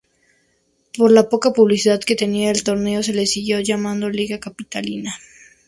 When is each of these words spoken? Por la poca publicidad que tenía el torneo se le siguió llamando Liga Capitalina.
Por 0.97 1.11
la 1.11 1.29
poca 1.29 1.53
publicidad 1.53 1.99
que 1.99 2.15
tenía 2.15 2.49
el 2.49 2.63
torneo 2.63 3.03
se 3.03 3.13
le 3.13 3.27
siguió 3.27 3.59
llamando 3.59 4.09
Liga 4.09 4.39
Capitalina. 4.39 5.13